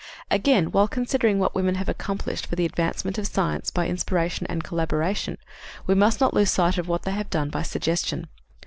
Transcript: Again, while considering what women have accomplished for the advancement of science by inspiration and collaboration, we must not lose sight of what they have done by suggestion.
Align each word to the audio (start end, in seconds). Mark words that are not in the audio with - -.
Again, 0.31 0.71
while 0.71 0.87
considering 0.87 1.37
what 1.37 1.53
women 1.53 1.75
have 1.75 1.87
accomplished 1.87 2.47
for 2.47 2.55
the 2.55 2.65
advancement 2.65 3.19
of 3.19 3.27
science 3.27 3.69
by 3.69 3.85
inspiration 3.87 4.47
and 4.49 4.63
collaboration, 4.63 5.37
we 5.85 5.93
must 5.93 6.19
not 6.19 6.33
lose 6.33 6.49
sight 6.49 6.79
of 6.79 6.87
what 6.87 7.03
they 7.03 7.11
have 7.11 7.29
done 7.29 7.51
by 7.51 7.61
suggestion. 7.61 8.25